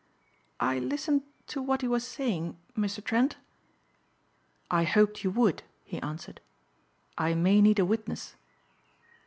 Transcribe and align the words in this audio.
"I 0.59 0.79
listened 0.79 1.21
to 1.45 1.61
what 1.61 1.81
he 1.83 1.87
was 1.87 2.03
saying, 2.03 2.57
Mr. 2.75 3.03
Trent." 3.03 3.37
"I 4.71 4.83
hoped 4.83 5.23
you 5.23 5.29
would," 5.29 5.61
he 5.83 6.01
answered, 6.01 6.41
"I 7.19 7.35
may 7.35 7.61
need 7.61 7.77
a 7.77 7.85
witness." 7.85 8.35